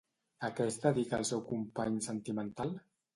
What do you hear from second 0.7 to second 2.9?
dedica el seu company sentimental?